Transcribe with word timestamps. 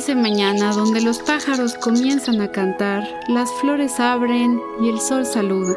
dulce 0.00 0.14
mañana 0.14 0.72
donde 0.72 1.02
los 1.02 1.18
pájaros 1.18 1.74
comienzan 1.74 2.40
a 2.40 2.50
cantar, 2.50 3.06
las 3.28 3.52
flores 3.60 4.00
abren 4.00 4.58
y 4.80 4.88
el 4.88 4.98
sol 4.98 5.26
saluda. 5.26 5.74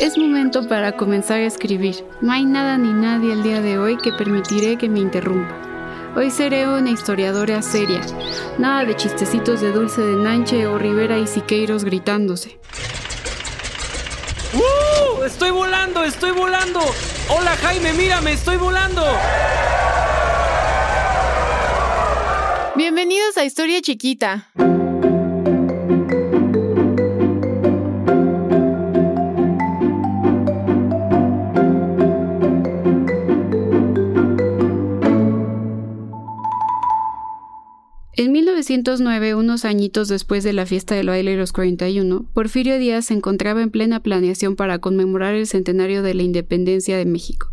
Es 0.00 0.18
momento 0.18 0.66
para 0.66 0.96
comenzar 0.96 1.38
a 1.38 1.46
escribir. 1.46 2.04
No 2.20 2.32
hay 2.32 2.44
nada 2.44 2.76
ni 2.78 2.92
nadie 2.92 3.32
el 3.32 3.44
día 3.44 3.60
de 3.60 3.78
hoy 3.78 3.96
que 3.96 4.12
permitiré 4.12 4.76
que 4.76 4.88
me 4.88 4.98
interrumpa. 4.98 5.54
Hoy 6.16 6.32
seré 6.32 6.66
una 6.66 6.90
historiadora 6.90 7.62
seria. 7.62 8.00
Nada 8.58 8.84
de 8.84 8.96
chistecitos 8.96 9.60
de 9.60 9.70
Dulce 9.70 10.00
de 10.00 10.16
Nanche 10.16 10.66
o 10.66 10.76
Rivera 10.76 11.16
y 11.16 11.28
Siqueiros 11.28 11.84
gritándose. 11.84 12.58
¡Uh! 14.52 15.22
¡Estoy 15.22 15.52
volando! 15.52 16.02
¡Estoy 16.02 16.32
volando! 16.32 16.80
¡Hola 17.28 17.54
Jaime! 17.62 17.92
¡Mírame! 17.92 18.32
¡Estoy 18.32 18.56
volando! 18.56 19.04
Bienvenidos 22.90 23.36
a 23.36 23.44
Historia 23.44 23.82
Chiquita. 23.82 24.48
En 38.16 38.32
1909, 38.32 39.34
unos 39.34 39.66
añitos 39.66 40.08
después 40.08 40.42
de 40.42 40.54
la 40.54 40.64
fiesta 40.64 40.94
del 40.94 41.08
baile 41.08 41.32
de 41.32 41.36
los 41.36 41.52
41, 41.52 42.24
Porfirio 42.32 42.78
Díaz 42.78 43.04
se 43.04 43.14
encontraba 43.14 43.60
en 43.60 43.70
plena 43.70 44.00
planeación 44.02 44.56
para 44.56 44.78
conmemorar 44.78 45.34
el 45.34 45.46
centenario 45.46 46.02
de 46.02 46.14
la 46.14 46.22
independencia 46.22 46.96
de 46.96 47.04
México. 47.04 47.48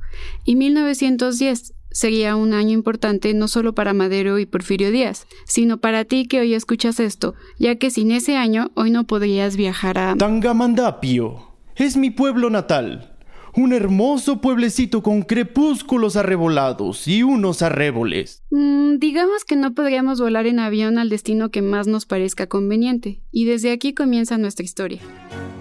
Y 0.45 0.55
1910 0.55 1.74
sería 1.95 2.35
un 2.35 2.53
año 2.53 2.71
importante 2.71 3.33
no 3.33 3.47
solo 3.47 3.73
para 3.73 3.93
Madero 3.93 4.37
y 4.37 4.45
Porfirio 4.45 4.91
Díaz, 4.91 5.27
sino 5.45 5.77
para 5.77 6.03
ti 6.03 6.27
que 6.27 6.41
hoy 6.41 6.53
escuchas 6.53 6.99
esto, 6.99 7.35
ya 7.57 7.77
que 7.77 7.89
sin 7.89 8.11
ese 8.11 8.35
año 8.35 8.69
hoy 8.75 8.91
no 8.91 9.05
podrías 9.05 9.55
viajar 9.55 9.97
a 9.97 10.15
Tangamandapio. 10.17 11.53
Es 11.77 11.95
mi 11.95 12.09
pueblo 12.09 12.49
natal. 12.49 13.13
Un 13.55 13.71
hermoso 13.71 14.41
pueblecito 14.41 15.01
con 15.01 15.21
crepúsculos 15.21 16.17
arrebolados 16.17 17.07
y 17.07 17.23
unos 17.23 17.61
arréboles. 17.61 18.43
Mm, 18.51 18.97
digamos 18.97 19.45
que 19.45 19.55
no 19.55 19.73
podríamos 19.73 20.19
volar 20.19 20.47
en 20.47 20.59
avión 20.59 20.97
al 20.97 21.07
destino 21.07 21.49
que 21.49 21.61
más 21.61 21.87
nos 21.87 22.05
parezca 22.05 22.47
conveniente, 22.47 23.21
y 23.31 23.45
desde 23.45 23.71
aquí 23.71 23.93
comienza 23.93 24.37
nuestra 24.37 24.65
historia. 24.65 24.99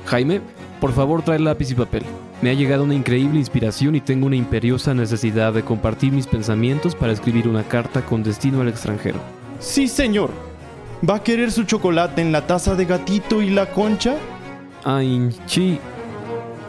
Jaime, 0.06 0.40
por 0.80 0.92
favor 0.92 1.22
trae 1.22 1.38
lápiz 1.38 1.70
y 1.70 1.74
papel. 1.76 2.02
Me 2.42 2.50
ha 2.50 2.54
llegado 2.54 2.84
una 2.84 2.94
increíble 2.94 3.38
inspiración 3.38 3.94
y 3.94 4.00
tengo 4.00 4.26
una 4.26 4.36
imperiosa 4.36 4.92
necesidad 4.92 5.52
de 5.52 5.62
compartir 5.62 6.12
mis 6.12 6.26
pensamientos 6.26 6.94
para 6.94 7.12
escribir 7.12 7.48
una 7.48 7.62
carta 7.62 8.04
con 8.04 8.22
destino 8.22 8.60
al 8.60 8.68
extranjero. 8.68 9.18
Sí, 9.60 9.88
señor. 9.88 10.30
¿Va 11.08 11.16
a 11.16 11.22
querer 11.22 11.52
su 11.52 11.64
chocolate 11.64 12.22
en 12.22 12.32
la 12.32 12.46
taza 12.46 12.74
de 12.74 12.84
gatito 12.84 13.42
y 13.42 13.50
la 13.50 13.66
concha? 13.66 14.16
Ay, 14.84 15.30
chi. 15.46 15.78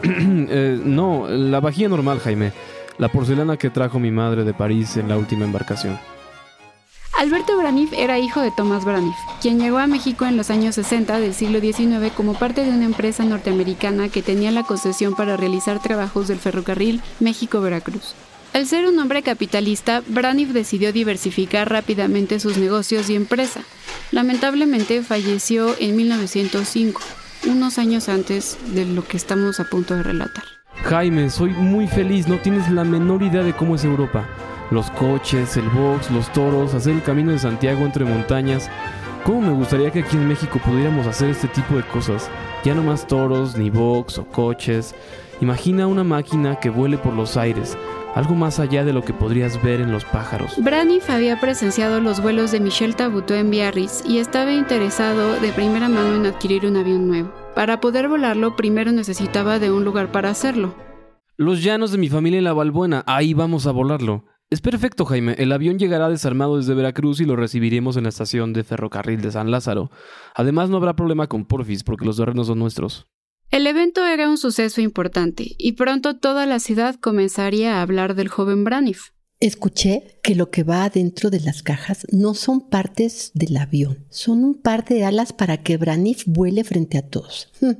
Eh, 0.08 0.78
no, 0.84 1.26
la 1.28 1.58
vajilla 1.58 1.88
normal, 1.88 2.20
Jaime. 2.20 2.52
La 2.98 3.08
porcelana 3.08 3.56
que 3.56 3.70
trajo 3.70 3.98
mi 3.98 4.10
madre 4.10 4.44
de 4.44 4.54
París 4.54 4.96
en 4.96 5.08
la 5.08 5.18
última 5.18 5.44
embarcación. 5.44 5.98
Alberto 7.18 7.56
Braniff 7.56 7.94
era 7.94 8.18
hijo 8.18 8.42
de 8.42 8.50
Tomás 8.50 8.84
Braniff, 8.84 9.16
quien 9.40 9.58
llegó 9.58 9.78
a 9.78 9.86
México 9.86 10.26
en 10.26 10.36
los 10.36 10.50
años 10.50 10.74
60 10.74 11.18
del 11.18 11.32
siglo 11.32 11.60
XIX 11.60 12.12
como 12.14 12.34
parte 12.34 12.62
de 12.62 12.70
una 12.70 12.84
empresa 12.84 13.24
norteamericana 13.24 14.10
que 14.10 14.20
tenía 14.20 14.50
la 14.50 14.64
concesión 14.64 15.14
para 15.14 15.38
realizar 15.38 15.80
trabajos 15.80 16.28
del 16.28 16.38
ferrocarril 16.38 17.00
México-Veracruz. 17.20 18.14
Al 18.52 18.66
ser 18.66 18.86
un 18.86 18.98
hombre 18.98 19.22
capitalista, 19.22 20.02
Braniff 20.06 20.50
decidió 20.50 20.92
diversificar 20.92 21.70
rápidamente 21.70 22.38
sus 22.38 22.58
negocios 22.58 23.08
y 23.08 23.14
empresa. 23.14 23.62
Lamentablemente 24.12 25.02
falleció 25.02 25.74
en 25.78 25.96
1905, 25.96 27.00
unos 27.46 27.78
años 27.78 28.10
antes 28.10 28.58
de 28.74 28.84
lo 28.84 29.02
que 29.06 29.16
estamos 29.16 29.58
a 29.58 29.64
punto 29.64 29.94
de 29.94 30.02
relatar. 30.02 30.44
Jaime, 30.84 31.30
soy 31.30 31.50
muy 31.50 31.88
feliz, 31.88 32.28
no 32.28 32.38
tienes 32.38 32.70
la 32.70 32.84
menor 32.84 33.22
idea 33.22 33.42
de 33.42 33.54
cómo 33.54 33.76
es 33.76 33.84
Europa. 33.84 34.28
Los 34.70 34.90
coches, 34.90 35.56
el 35.56 35.68
box, 35.68 36.10
los 36.10 36.32
toros, 36.32 36.74
hacer 36.74 36.94
el 36.94 37.02
camino 37.02 37.32
de 37.32 37.38
Santiago 37.38 37.84
entre 37.84 38.04
montañas. 38.04 38.68
¿Cómo 39.24 39.40
me 39.40 39.52
gustaría 39.52 39.90
que 39.90 40.00
aquí 40.00 40.16
en 40.16 40.28
México 40.28 40.60
pudiéramos 40.64 41.06
hacer 41.06 41.30
este 41.30 41.48
tipo 41.48 41.76
de 41.76 41.82
cosas? 41.82 42.30
Ya 42.64 42.74
no 42.74 42.82
más 42.82 43.06
toros, 43.06 43.56
ni 43.56 43.70
box 43.70 44.18
o 44.18 44.26
coches. 44.26 44.94
Imagina 45.40 45.86
una 45.86 46.02
máquina 46.02 46.56
que 46.56 46.70
vuele 46.70 46.98
por 46.98 47.12
los 47.12 47.36
aires, 47.36 47.76
algo 48.14 48.34
más 48.34 48.58
allá 48.58 48.84
de 48.84 48.92
lo 48.92 49.04
que 49.04 49.12
podrías 49.12 49.62
ver 49.62 49.80
en 49.80 49.92
los 49.92 50.04
pájaros. 50.04 50.54
Braniff 50.58 51.10
había 51.10 51.38
presenciado 51.38 52.00
los 52.00 52.22
vuelos 52.22 52.52
de 52.52 52.60
Michel 52.60 52.96
Tabutó 52.96 53.34
en 53.34 53.50
Biarritz 53.50 54.02
y 54.06 54.18
estaba 54.18 54.52
interesado 54.52 55.38
de 55.40 55.52
primera 55.52 55.88
mano 55.88 56.14
en 56.14 56.26
adquirir 56.26 56.66
un 56.66 56.76
avión 56.76 57.06
nuevo. 57.06 57.32
Para 57.54 57.80
poder 57.80 58.08
volarlo, 58.08 58.56
primero 58.56 58.90
necesitaba 58.92 59.58
de 59.58 59.70
un 59.70 59.84
lugar 59.84 60.10
para 60.10 60.30
hacerlo. 60.30 60.74
Los 61.36 61.62
llanos 61.62 61.92
de 61.92 61.98
mi 61.98 62.08
familia 62.08 62.38
en 62.38 62.44
la 62.44 62.54
Balbuena, 62.54 63.04
ahí 63.06 63.34
vamos 63.34 63.66
a 63.66 63.72
volarlo. 63.72 64.24
Es 64.48 64.60
perfecto, 64.60 65.04
Jaime. 65.04 65.34
El 65.38 65.50
avión 65.50 65.76
llegará 65.76 66.08
desarmado 66.08 66.56
desde 66.56 66.74
Veracruz 66.74 67.20
y 67.20 67.24
lo 67.24 67.34
recibiremos 67.34 67.96
en 67.96 68.04
la 68.04 68.10
estación 68.10 68.52
de 68.52 68.62
ferrocarril 68.62 69.20
de 69.20 69.32
San 69.32 69.50
Lázaro. 69.50 69.90
Además, 70.36 70.70
no 70.70 70.76
habrá 70.76 70.94
problema 70.94 71.26
con 71.26 71.46
Porfis 71.46 71.82
porque 71.82 72.04
los 72.04 72.16
terrenos 72.16 72.46
son 72.46 72.60
nuestros. 72.60 73.08
El 73.50 73.66
evento 73.66 74.04
era 74.06 74.28
un 74.28 74.38
suceso 74.38 74.80
importante 74.80 75.54
y 75.58 75.72
pronto 75.72 76.18
toda 76.18 76.46
la 76.46 76.60
ciudad 76.60 76.94
comenzaría 76.96 77.76
a 77.76 77.82
hablar 77.82 78.14
del 78.14 78.28
joven 78.28 78.62
Braniff. 78.62 79.10
Escuché 79.38 80.18
que 80.22 80.34
lo 80.34 80.50
que 80.50 80.62
va 80.62 80.84
adentro 80.84 81.28
de 81.28 81.40
las 81.40 81.62
cajas 81.62 82.06
no 82.10 82.34
son 82.34 82.70
partes 82.70 83.32
del 83.34 83.56
avión, 83.56 84.06
son 84.08 84.44
un 84.44 84.54
par 84.54 84.84
de 84.84 85.04
alas 85.04 85.32
para 85.32 85.62
que 85.62 85.76
Braniff 85.76 86.24
vuele 86.26 86.64
frente 86.64 86.98
a 86.98 87.06
todos. 87.06 87.52
Hm, 87.60 87.72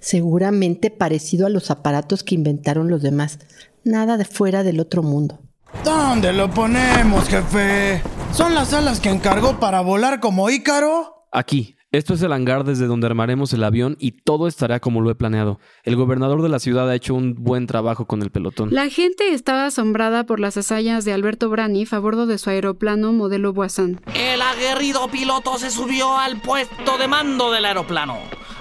seguramente 0.00 0.90
parecido 0.90 1.46
a 1.46 1.50
los 1.50 1.70
aparatos 1.70 2.24
que 2.24 2.34
inventaron 2.34 2.90
los 2.90 3.02
demás. 3.02 3.38
Nada 3.84 4.18
de 4.18 4.24
fuera 4.24 4.64
del 4.64 4.80
otro 4.80 5.02
mundo. 5.02 5.47
¿Dónde 5.84 6.32
lo 6.32 6.50
ponemos, 6.50 7.28
jefe? 7.28 8.02
¿Son 8.32 8.54
las 8.54 8.72
alas 8.72 9.00
que 9.00 9.10
encargó 9.10 9.58
para 9.58 9.80
volar 9.80 10.20
como 10.20 10.50
Ícaro? 10.50 11.26
Aquí. 11.32 11.76
Esto 11.90 12.12
es 12.12 12.20
el 12.20 12.34
hangar 12.34 12.64
desde 12.64 12.86
donde 12.86 13.06
armaremos 13.06 13.54
el 13.54 13.64
avión 13.64 13.96
y 13.98 14.12
todo 14.12 14.46
estará 14.46 14.78
como 14.78 15.00
lo 15.00 15.10
he 15.10 15.14
planeado. 15.14 15.58
El 15.84 15.96
gobernador 15.96 16.42
de 16.42 16.50
la 16.50 16.58
ciudad 16.58 16.86
ha 16.90 16.94
hecho 16.94 17.14
un 17.14 17.34
buen 17.34 17.66
trabajo 17.66 18.06
con 18.06 18.20
el 18.20 18.30
pelotón. 18.30 18.68
La 18.74 18.90
gente 18.90 19.32
estaba 19.32 19.64
asombrada 19.64 20.26
por 20.26 20.38
las 20.38 20.58
hazañas 20.58 21.06
de 21.06 21.14
Alberto 21.14 21.48
Braniff 21.48 21.94
a 21.94 21.98
bordo 21.98 22.26
de 22.26 22.36
su 22.36 22.50
aeroplano 22.50 23.14
modelo 23.14 23.54
Boisson. 23.54 24.02
El 24.14 24.42
aguerrido 24.42 25.08
piloto 25.08 25.56
se 25.56 25.70
subió 25.70 26.18
al 26.18 26.42
puesto 26.42 26.98
de 26.98 27.08
mando 27.08 27.50
del 27.52 27.64
aeroplano. 27.64 28.18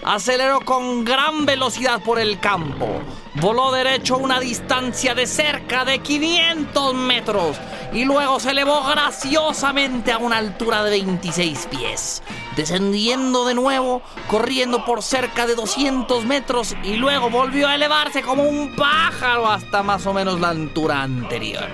Aceleró 0.08 0.62
con 0.62 1.04
gran 1.04 1.46
velocidad 1.46 2.00
por 2.02 2.18
el 2.18 2.40
campo. 2.40 3.02
Voló 3.34 3.74
derecho 3.74 4.16
a 4.16 4.20
una 4.20 4.40
distancia 4.40 5.14
de 5.14 5.28
cerca 5.28 5.84
de 5.84 6.00
500 6.00 6.94
metros 6.94 7.58
y 7.92 8.06
luego 8.06 8.40
se 8.40 8.52
elevó 8.52 8.86
graciosamente 8.86 10.14
a 10.14 10.18
una 10.18 10.38
altura 10.38 10.86
de 10.86 10.92
26 10.92 11.68
pies, 11.70 12.24
descendiendo 12.56 13.44
de 13.44 13.54
nuevo, 13.54 14.02
corriendo 14.30 14.86
por 14.86 15.04
cerca 15.04 15.46
de 15.46 15.56
200 15.56 16.24
metros 16.24 16.74
y 16.84 16.94
luego 16.94 17.30
volvió 17.30 17.68
a 17.68 17.76
elevarse 17.76 18.22
como 18.22 18.44
un 18.44 18.78
pájaro 18.78 19.52
hasta 19.52 19.84
más 19.84 20.06
o 20.06 20.14
menos 20.14 20.40
la 20.40 20.52
altura 20.52 21.02
anterior. 21.04 21.68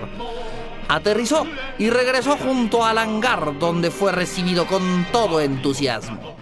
Aterrizó 0.88 1.46
y 1.78 1.92
regresó 1.92 2.36
junto 2.38 2.84
al 2.84 2.98
hangar 2.98 3.60
donde 3.60 3.92
fue 3.92 4.12
recibido 4.12 4.66
con 4.66 5.06
todo 5.12 5.40
entusiasmo. 5.40 6.33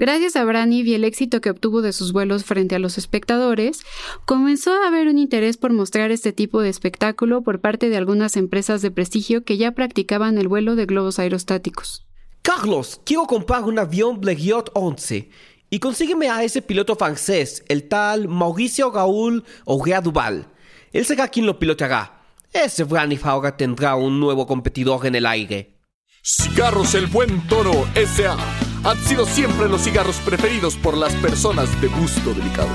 Gracias 0.00 0.34
a 0.34 0.44
Braniff 0.44 0.86
y 0.86 0.94
el 0.94 1.04
éxito 1.04 1.42
que 1.42 1.50
obtuvo 1.50 1.82
de 1.82 1.92
sus 1.92 2.14
vuelos 2.14 2.44
frente 2.44 2.74
a 2.74 2.78
los 2.78 2.96
espectadores, 2.96 3.82
comenzó 4.24 4.72
a 4.72 4.88
haber 4.88 5.08
un 5.08 5.18
interés 5.18 5.58
por 5.58 5.74
mostrar 5.74 6.10
este 6.10 6.32
tipo 6.32 6.62
de 6.62 6.70
espectáculo 6.70 7.42
por 7.42 7.60
parte 7.60 7.90
de 7.90 7.98
algunas 7.98 8.38
empresas 8.38 8.80
de 8.80 8.90
prestigio 8.90 9.44
que 9.44 9.58
ya 9.58 9.72
practicaban 9.72 10.38
el 10.38 10.48
vuelo 10.48 10.74
de 10.74 10.86
globos 10.86 11.18
aerostáticos. 11.18 12.06
Carlos, 12.40 13.02
quiero 13.04 13.26
comprar 13.26 13.64
un 13.64 13.78
avión 13.78 14.22
Blériot 14.22 14.70
11 14.72 15.28
y 15.68 15.78
consígueme 15.80 16.30
a 16.30 16.44
ese 16.44 16.62
piloto 16.62 16.96
francés, 16.96 17.62
el 17.68 17.86
tal 17.86 18.26
Mauricio 18.26 18.90
Raúl 18.90 19.44
Aurea 19.66 20.00
Duval. 20.00 20.46
Él 20.94 21.04
será 21.04 21.28
quien 21.28 21.44
lo 21.44 21.58
piloteará. 21.58 22.22
Ese 22.54 22.84
Braniff 22.84 23.26
ahora 23.26 23.54
tendrá 23.54 23.96
un 23.96 24.18
nuevo 24.18 24.46
competidor 24.46 25.04
en 25.04 25.16
el 25.16 25.26
aire. 25.26 25.76
Cigarros 26.22 26.94
El 26.94 27.06
Buen 27.06 27.46
Toro 27.48 27.86
S.A. 27.94 28.69
han 28.84 28.96
sido 28.98 29.26
siempre 29.26 29.68
los 29.68 29.82
cigarros 29.82 30.16
preferidos 30.16 30.76
por 30.76 30.96
las 30.96 31.14
personas 31.16 31.80
de 31.80 31.88
gusto 31.88 32.32
delicado. 32.32 32.70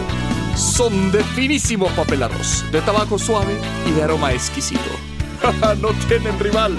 Son 0.55 1.11
de 1.11 1.23
finísimo 1.23 1.87
papel 1.89 2.23
arroz, 2.23 2.63
de 2.71 2.81
tabaco 2.81 3.17
suave 3.17 3.57
y 3.87 3.91
de 3.91 4.03
aroma 4.03 4.33
exquisito. 4.33 4.81
no 5.81 5.89
tienen 6.07 6.39
rival. 6.39 6.75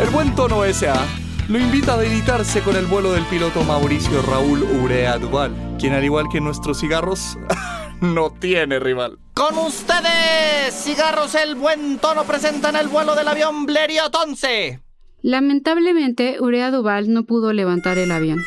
El 0.00 0.10
Buen 0.10 0.34
Tono 0.34 0.64
S.A. 0.64 1.04
lo 1.48 1.58
invita 1.58 1.94
a 1.94 1.98
deleitarse 1.98 2.60
con 2.60 2.76
el 2.76 2.86
vuelo 2.86 3.12
del 3.12 3.24
piloto 3.24 3.64
Mauricio 3.64 4.22
Raúl 4.22 4.62
Urea 4.62 5.18
Duval, 5.18 5.76
quien 5.78 5.94
al 5.94 6.04
igual 6.04 6.26
que 6.30 6.40
nuestros 6.40 6.80
cigarros, 6.80 7.38
no 8.00 8.30
tiene 8.30 8.78
rival. 8.78 9.18
Con 9.34 9.56
ustedes, 9.58 10.74
Cigarros 10.74 11.34
El 11.34 11.54
Buen 11.54 11.98
Tono 11.98 12.24
presentan 12.24 12.76
el 12.76 12.88
vuelo 12.88 13.14
del 13.14 13.28
avión 13.28 13.66
Blériot 13.66 14.14
11. 14.14 14.80
Lamentablemente, 15.22 16.40
Urea 16.40 16.70
Duval 16.70 17.12
no 17.12 17.24
pudo 17.24 17.52
levantar 17.52 17.98
el 17.98 18.12
avión. 18.12 18.38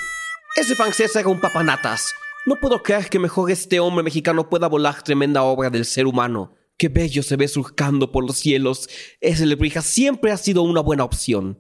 Ese 0.56 0.75
francés 0.75 1.15
era 1.15 1.30
un 1.30 1.39
papanatas. 1.39 2.13
No 2.45 2.57
puedo 2.57 2.83
creer 2.83 3.09
que 3.09 3.19
mejor 3.19 3.50
este 3.51 3.80
hombre 3.80 4.03
mexicano 4.03 4.50
pueda 4.50 4.68
volar 4.68 5.01
tremenda 5.01 5.44
obra 5.44 5.69
del 5.69 5.86
ser 5.86 6.06
humano. 6.07 6.53
Qué 6.77 6.89
bello 6.89 7.24
se 7.24 7.38
ve 7.38 7.48
surcando 7.48 8.12
por 8.12 8.25
los 8.25 8.38
cielos. 8.38 8.89
Ese 9.21 9.45
lebrija 9.45 9.81
siempre 9.81 10.31
ha 10.31 10.38
sido 10.38 10.63
una 10.63 10.81
buena 10.81 11.06
opción. 11.06 11.57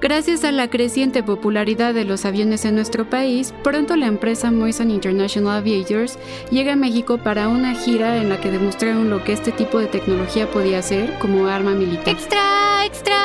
Gracias 0.00 0.42
a 0.42 0.50
la 0.50 0.70
creciente 0.70 1.22
popularidad 1.22 1.94
de 1.94 2.04
los 2.04 2.24
aviones 2.24 2.64
en 2.64 2.74
nuestro 2.74 3.08
país, 3.08 3.54
pronto 3.62 3.94
la 3.94 4.06
empresa 4.06 4.50
Moisan 4.50 4.90
International 4.90 5.58
Aviators 5.58 6.18
llega 6.50 6.72
a 6.72 6.76
México 6.76 7.18
para 7.18 7.48
una 7.48 7.74
gira 7.74 8.16
en 8.16 8.30
la 8.30 8.40
que 8.40 8.50
demostraron 8.50 9.10
lo 9.10 9.22
que 9.22 9.34
este 9.34 9.52
tipo 9.52 9.78
de 9.78 9.86
tecnología 9.86 10.50
podía 10.50 10.78
hacer 10.78 11.16
como 11.18 11.46
arma 11.46 11.74
militar. 11.74 12.08
¡Extra! 12.08 12.86
¡Extra! 12.86 13.19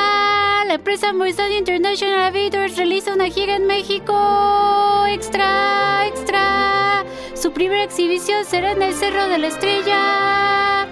La 0.66 0.74
empresa 0.74 1.12
Moisan 1.12 1.52
International 1.52 2.24
Aviators 2.24 2.76
realiza 2.76 3.12
una 3.12 3.26
gira 3.26 3.54
en 3.54 3.68
México. 3.68 5.04
¡Extra! 5.06 6.08
¡Extra! 6.08 7.04
Su 7.34 7.52
primera 7.52 7.84
exhibición 7.84 8.44
será 8.44 8.72
en 8.72 8.82
el 8.82 8.92
Cerro 8.92 9.28
de 9.28 9.38
la 9.38 9.46
Estrella. 9.46 10.88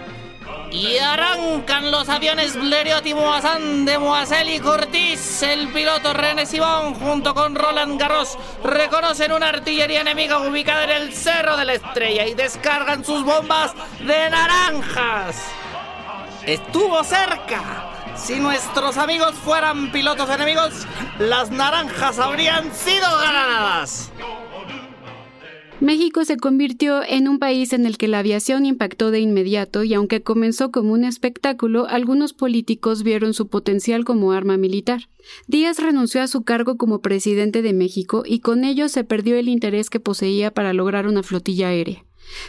Y 0.70 0.98
arrancan 0.98 1.90
los 1.90 2.08
aviones 2.08 2.54
Blériot 2.54 3.04
y 3.04 3.14
Moissan 3.14 3.84
de 3.84 3.98
Moisel 3.98 4.48
y. 4.48 4.60
El 5.42 5.68
piloto 5.72 6.12
René 6.12 6.46
Simón 6.46 6.94
junto 6.94 7.34
con 7.34 7.56
Roland 7.56 8.00
Garros 8.00 8.38
reconocen 8.62 9.32
una 9.32 9.48
artillería 9.48 10.02
enemiga 10.02 10.38
ubicada 10.38 10.84
en 10.84 10.90
el 10.90 11.12
Cerro 11.12 11.56
de 11.56 11.64
la 11.64 11.74
Estrella 11.74 12.26
y 12.26 12.34
descargan 12.34 13.04
sus 13.04 13.24
bombas 13.24 13.74
de 13.98 14.30
naranjas. 14.30 15.46
Estuvo 16.46 17.02
cerca. 17.02 17.93
Si 18.16 18.40
nuestros 18.40 18.96
amigos 18.96 19.34
fueran 19.34 19.90
pilotos 19.92 20.30
enemigos, 20.30 20.86
las 21.18 21.50
naranjas 21.50 22.18
habrían 22.18 22.72
sido 22.72 23.06
ganadas. 23.20 24.12
México 25.80 26.24
se 26.24 26.36
convirtió 26.36 27.02
en 27.02 27.28
un 27.28 27.38
país 27.38 27.72
en 27.72 27.84
el 27.84 27.98
que 27.98 28.08
la 28.08 28.20
aviación 28.20 28.64
impactó 28.64 29.10
de 29.10 29.20
inmediato 29.20 29.82
y 29.82 29.92
aunque 29.92 30.22
comenzó 30.22 30.70
como 30.70 30.92
un 30.92 31.04
espectáculo, 31.04 31.86
algunos 31.88 32.32
políticos 32.32 33.02
vieron 33.02 33.34
su 33.34 33.48
potencial 33.48 34.04
como 34.04 34.32
arma 34.32 34.56
militar. 34.56 35.08
Díaz 35.46 35.78
renunció 35.80 36.22
a 36.22 36.28
su 36.28 36.42
cargo 36.42 36.76
como 36.76 37.00
presidente 37.00 37.60
de 37.60 37.72
México 37.72 38.22
y 38.24 38.38
con 38.38 38.64
ello 38.64 38.88
se 38.88 39.04
perdió 39.04 39.36
el 39.36 39.48
interés 39.48 39.90
que 39.90 40.00
poseía 40.00 40.52
para 40.52 40.72
lograr 40.72 41.06
una 41.08 41.22
flotilla 41.22 41.68
aérea. 41.68 42.04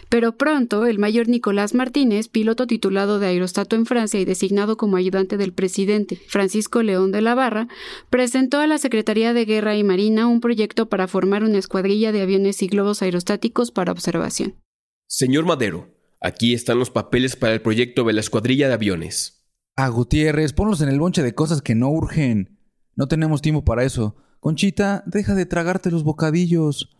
Pero 0.09 0.37
pronto, 0.37 0.85
el 0.85 0.99
mayor 0.99 1.27
Nicolás 1.27 1.73
Martínez, 1.73 2.27
piloto 2.27 2.67
titulado 2.67 3.19
de 3.19 3.27
aerostato 3.27 3.75
en 3.75 3.85
Francia 3.85 4.19
y 4.19 4.25
designado 4.25 4.77
como 4.77 4.97
ayudante 4.97 5.37
del 5.37 5.53
presidente 5.53 6.19
Francisco 6.27 6.83
León 6.83 7.11
de 7.11 7.21
la 7.21 7.35
Barra, 7.35 7.67
presentó 8.09 8.59
a 8.59 8.67
la 8.67 8.77
Secretaría 8.77 9.33
de 9.33 9.45
Guerra 9.45 9.75
y 9.75 9.83
Marina 9.83 10.27
un 10.27 10.41
proyecto 10.41 10.87
para 10.89 11.07
formar 11.07 11.43
una 11.43 11.57
escuadrilla 11.57 12.11
de 12.11 12.21
aviones 12.21 12.61
y 12.61 12.67
globos 12.67 13.01
aerostáticos 13.01 13.71
para 13.71 13.91
observación. 13.91 14.55
Señor 15.07 15.45
Madero, 15.45 15.93
aquí 16.19 16.53
están 16.53 16.79
los 16.79 16.89
papeles 16.89 17.35
para 17.35 17.53
el 17.53 17.61
proyecto 17.61 18.03
de 18.03 18.13
la 18.13 18.21
escuadrilla 18.21 18.67
de 18.67 18.73
aviones. 18.73 19.45
Ah, 19.75 19.89
Gutiérrez, 19.89 20.53
ponlos 20.53 20.81
en 20.81 20.89
el 20.89 20.99
bonche 20.99 21.21
de 21.21 21.35
cosas 21.35 21.61
que 21.61 21.75
no 21.75 21.89
urgen. 21.89 22.59
No 22.95 23.07
tenemos 23.07 23.41
tiempo 23.41 23.65
para 23.65 23.83
eso. 23.83 24.15
Conchita, 24.39 25.03
deja 25.05 25.35
de 25.35 25.45
tragarte 25.45 25.91
los 25.91 26.03
bocadillos. 26.03 26.94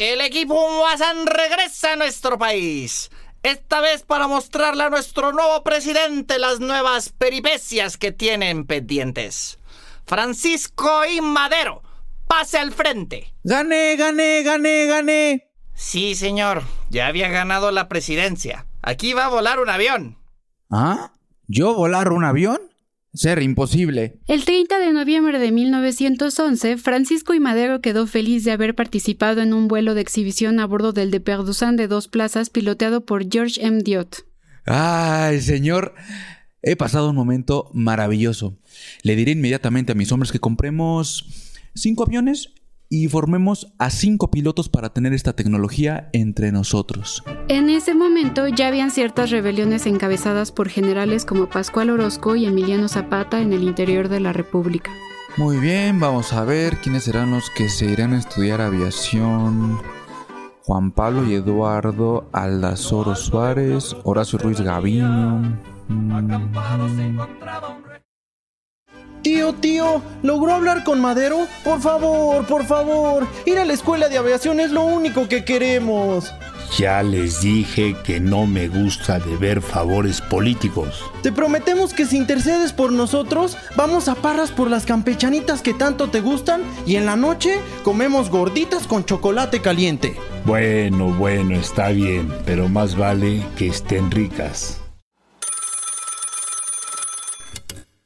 El 0.00 0.22
equipo 0.22 0.54
Moazán 0.54 1.26
regresa 1.26 1.92
a 1.92 1.96
nuestro 1.96 2.38
país. 2.38 3.10
Esta 3.42 3.82
vez 3.82 4.02
para 4.02 4.28
mostrarle 4.28 4.84
a 4.84 4.88
nuestro 4.88 5.30
nuevo 5.32 5.62
presidente 5.62 6.38
las 6.38 6.58
nuevas 6.58 7.10
peripecias 7.10 7.98
que 7.98 8.10
tienen 8.10 8.64
pendientes. 8.64 9.58
Francisco 10.06 11.04
y 11.04 11.20
Madero, 11.20 11.82
pase 12.26 12.56
al 12.56 12.72
frente. 12.72 13.34
Gané, 13.44 13.96
gané, 13.96 14.42
gané, 14.42 14.86
gané. 14.86 15.50
Sí, 15.74 16.14
señor, 16.14 16.62
ya 16.88 17.06
había 17.06 17.28
ganado 17.28 17.70
la 17.70 17.86
presidencia. 17.90 18.64
Aquí 18.80 19.12
va 19.12 19.26
a 19.26 19.28
volar 19.28 19.60
un 19.60 19.68
avión. 19.68 20.16
¿Ah? 20.70 21.12
¿Yo 21.46 21.74
volar 21.74 22.10
un 22.10 22.24
avión? 22.24 22.69
Ser 23.12 23.42
imposible. 23.42 24.20
El 24.28 24.44
30 24.44 24.78
de 24.78 24.92
noviembre 24.92 25.40
de 25.40 25.50
1911, 25.50 26.76
Francisco 26.76 27.34
y 27.34 27.40
Madero 27.40 27.80
quedó 27.80 28.06
feliz 28.06 28.44
de 28.44 28.52
haber 28.52 28.76
participado 28.76 29.40
en 29.40 29.52
un 29.52 29.66
vuelo 29.66 29.94
de 29.94 30.00
exhibición 30.00 30.60
a 30.60 30.66
bordo 30.66 30.92
del 30.92 31.10
de 31.10 31.20
Perduzán 31.20 31.76
de 31.76 31.88
dos 31.88 32.06
plazas 32.06 32.50
piloteado 32.50 33.04
por 33.04 33.28
George 33.28 33.64
M. 33.66 33.82
Diot. 33.82 34.26
Ay, 34.64 35.40
señor, 35.40 35.94
he 36.62 36.76
pasado 36.76 37.10
un 37.10 37.16
momento 37.16 37.68
maravilloso. 37.72 38.56
Le 39.02 39.16
diré 39.16 39.32
inmediatamente 39.32 39.92
a 39.92 39.96
mis 39.96 40.12
hombres 40.12 40.30
que 40.30 40.38
compremos 40.38 41.26
cinco 41.74 42.04
aviones 42.04 42.54
y 42.90 43.08
formemos 43.08 43.72
a 43.78 43.88
cinco 43.88 44.30
pilotos 44.32 44.68
para 44.68 44.92
tener 44.92 45.14
esta 45.14 45.32
tecnología 45.34 46.10
entre 46.12 46.50
nosotros. 46.50 47.22
En 47.48 47.70
ese 47.70 47.94
momento 47.94 48.48
ya 48.48 48.66
habían 48.66 48.90
ciertas 48.90 49.30
rebeliones 49.30 49.86
encabezadas 49.86 50.50
por 50.50 50.68
generales 50.68 51.24
como 51.24 51.48
Pascual 51.48 51.88
Orozco 51.90 52.34
y 52.34 52.46
Emiliano 52.46 52.88
Zapata 52.88 53.40
en 53.40 53.52
el 53.52 53.62
interior 53.62 54.08
de 54.08 54.18
la 54.20 54.32
República. 54.32 54.90
Muy 55.36 55.58
bien, 55.58 56.00
vamos 56.00 56.32
a 56.32 56.44
ver 56.44 56.78
quiénes 56.78 57.04
serán 57.04 57.30
los 57.30 57.48
que 57.50 57.68
se 57.68 57.86
irán 57.86 58.12
a 58.12 58.18
estudiar 58.18 58.60
aviación. 58.60 59.78
Juan 60.64 60.90
Pablo 60.90 61.24
y 61.24 61.34
Eduardo 61.34 62.28
Aldazoro 62.32 63.14
Suárez, 63.14 63.96
Horacio 64.02 64.38
Ruiz 64.38 64.60
Gaviño. 64.60 65.38
Mm. 65.88 66.30
Tío, 69.40 69.54
tío, 69.54 70.02
¿logró 70.22 70.52
hablar 70.52 70.84
con 70.84 71.00
Madero? 71.00 71.46
Por 71.64 71.80
favor, 71.80 72.44
por 72.44 72.66
favor. 72.66 73.26
Ir 73.46 73.56
a 73.56 73.64
la 73.64 73.72
escuela 73.72 74.10
de 74.10 74.18
aviación 74.18 74.60
es 74.60 74.70
lo 74.70 74.84
único 74.84 75.28
que 75.28 75.46
queremos. 75.46 76.30
Ya 76.76 77.02
les 77.02 77.40
dije 77.40 77.96
que 78.04 78.20
no 78.20 78.46
me 78.46 78.68
gusta 78.68 79.18
deber 79.18 79.62
favores 79.62 80.20
políticos. 80.20 81.02
Te 81.22 81.32
prometemos 81.32 81.94
que 81.94 82.04
si 82.04 82.18
intercedes 82.18 82.74
por 82.74 82.92
nosotros, 82.92 83.56
vamos 83.76 84.08
a 84.08 84.14
Parras 84.14 84.50
por 84.50 84.68
las 84.68 84.84
campechanitas 84.84 85.62
que 85.62 85.72
tanto 85.72 86.10
te 86.10 86.20
gustan 86.20 86.60
y 86.84 86.96
en 86.96 87.06
la 87.06 87.16
noche 87.16 87.54
comemos 87.82 88.28
gorditas 88.28 88.86
con 88.86 89.06
chocolate 89.06 89.62
caliente. 89.62 90.16
Bueno, 90.44 91.14
bueno, 91.14 91.56
está 91.56 91.88
bien, 91.88 92.30
pero 92.44 92.68
más 92.68 92.94
vale 92.94 93.42
que 93.56 93.68
estén 93.68 94.10
ricas. 94.10 94.82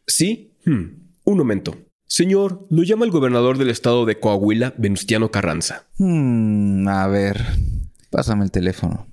¿Sí? 0.07 0.53
Hmm. 0.65 1.04
Un 1.25 1.39
momento. 1.39 1.75
Señor, 2.07 2.67
lo 2.69 2.83
llama 2.83 3.07
el 3.07 3.11
gobernador 3.11 3.57
del 3.57 3.71
estado 3.71 4.05
de 4.05 4.21
Coahuila, 4.21 4.75
Venustiano 4.77 5.31
Carranza. 5.31 5.87
Hmm, 5.97 6.87
a 6.87 7.07
ver, 7.07 7.41
pásame 8.11 8.45
el 8.45 8.51
teléfono. 8.51 9.07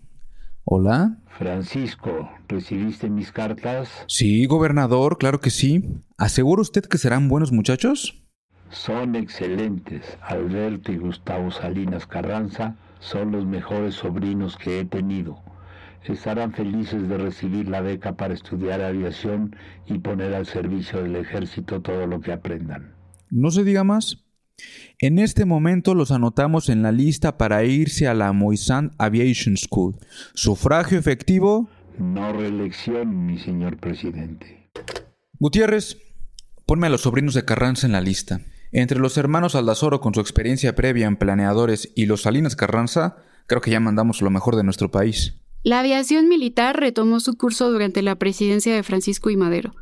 ¿Hola? 0.66 1.18
Francisco, 1.38 2.30
¿recibiste 2.50 3.10
mis 3.10 3.32
cartas? 3.32 3.90
Sí, 4.08 4.46
gobernador, 4.46 5.18
claro 5.18 5.40
que 5.40 5.52
sí. 5.52 6.02
¿Asegura 6.18 6.62
usted 6.62 6.84
que 6.84 6.98
serán 6.98 7.30
buenos 7.30 7.54
muchachos? 7.54 8.22
Son 8.70 9.16
excelentes. 9.16 10.04
Alberto 10.22 10.92
y 10.92 10.98
Gustavo 10.98 11.50
Salinas 11.50 12.06
Carranza 12.06 12.76
son 13.00 13.32
los 13.32 13.46
mejores 13.46 13.96
sobrinos 13.96 14.58
que 14.58 14.82
he 14.82 14.86
tenido 14.86 15.42
estarán 16.06 16.54
felices 16.54 17.08
de 17.08 17.18
recibir 17.18 17.68
la 17.68 17.82
beca 17.82 18.16
para 18.16 18.34
estudiar 18.34 18.82
aviación 18.82 19.56
y 19.86 20.00
poner 20.00 20.34
al 20.34 20.46
servicio 20.46 21.04
del 21.04 21.16
ejército 21.16 21.82
todo 21.82 22.08
lo 22.08 22.22
que 22.22 22.32
aprendan. 22.32 22.96
No 23.30 23.52
se 23.52 23.64
diga 23.64 23.84
más. 23.84 24.26
En 25.00 25.20
este 25.20 25.46
momento 25.46 25.96
los 25.96 26.12
anotamos 26.12 26.70
en 26.70 26.84
la 26.84 26.92
lista 26.92 27.38
para 27.38 27.64
irse 27.64 28.08
a 28.08 28.14
la 28.14 28.34
Moisant 28.34 28.94
Aviation 28.98 29.58
School. 29.58 29.96
Sufragio 30.34 30.98
efectivo. 30.98 31.70
No 31.98 32.34
reelección, 32.34 33.26
mi 33.26 33.40
señor 33.40 33.78
presidente. 33.78 34.70
Gutiérrez, 35.40 35.98
ponme 36.66 36.88
a 36.88 36.90
los 36.90 37.02
sobrinos 37.02 37.34
de 37.34 37.46
Carranza 37.46 37.88
en 37.88 37.94
la 37.94 38.02
lista. 38.02 38.42
Entre 38.72 39.00
los 39.00 39.18
hermanos 39.18 39.56
Aldazoro 39.56 40.00
con 40.00 40.14
su 40.14 40.22
experiencia 40.22 40.76
previa 40.76 41.08
en 41.08 41.18
planeadores 41.18 41.92
y 41.96 42.06
los 42.06 42.22
Salinas 42.22 42.56
Carranza, 42.56 43.18
creo 43.48 43.60
que 43.60 43.72
ya 43.72 43.80
mandamos 43.80 44.22
lo 44.22 44.30
mejor 44.30 44.56
de 44.56 44.64
nuestro 44.64 44.92
país. 44.92 45.41
La 45.64 45.80
aviación 45.80 46.28
militar 46.28 46.80
retomó 46.80 47.20
su 47.20 47.36
curso 47.36 47.72
durante 47.72 48.02
la 48.02 48.16
presidencia 48.16 48.74
de 48.74 48.82
Francisco 48.82 49.30
y 49.30 49.38
Madero, 49.38 49.76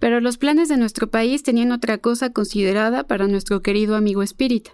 pero 0.00 0.20
los 0.20 0.38
planes 0.38 0.68
de 0.68 0.76
nuestro 0.76 1.08
país 1.08 1.42
tenían 1.44 1.70
otra 1.70 1.98
cosa 1.98 2.32
considerada 2.32 3.06
para 3.06 3.28
nuestro 3.28 3.62
querido 3.62 3.94
amigo 3.94 4.22
Espírita. 4.22 4.72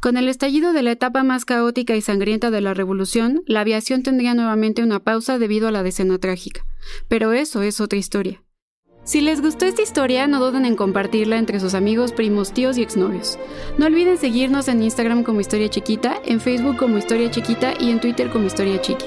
Con 0.00 0.16
el 0.16 0.28
estallido 0.28 0.72
de 0.72 0.82
la 0.82 0.92
etapa 0.92 1.22
más 1.22 1.44
caótica 1.44 1.94
y 1.96 2.00
sangrienta 2.00 2.50
de 2.50 2.60
la 2.60 2.74
revolución, 2.74 3.42
la 3.46 3.60
aviación 3.60 4.02
tendría 4.02 4.34
nuevamente 4.34 4.82
una 4.82 5.00
pausa 5.00 5.38
debido 5.38 5.68
a 5.68 5.72
la 5.72 5.82
decena 5.82 6.18
trágica. 6.18 6.64
Pero 7.08 7.32
eso 7.32 7.62
es 7.62 7.80
otra 7.80 7.98
historia. 7.98 8.42
Si 9.04 9.20
les 9.20 9.40
gustó 9.40 9.66
esta 9.66 9.82
historia, 9.82 10.26
no 10.26 10.44
duden 10.44 10.64
en 10.64 10.74
compartirla 10.74 11.38
entre 11.38 11.60
sus 11.60 11.74
amigos, 11.74 12.12
primos, 12.12 12.52
tíos 12.52 12.76
y 12.76 12.82
exnovios. 12.82 13.38
No 13.78 13.86
olviden 13.86 14.18
seguirnos 14.18 14.66
en 14.66 14.82
Instagram 14.82 15.22
como 15.22 15.40
Historia 15.40 15.68
Chiquita, 15.68 16.20
en 16.24 16.40
Facebook 16.40 16.76
como 16.76 16.98
Historia 16.98 17.30
Chiquita 17.30 17.74
y 17.78 17.90
en 17.90 18.00
Twitter 18.00 18.30
como 18.30 18.46
Historia 18.46 18.80
Chiqui. 18.80 19.06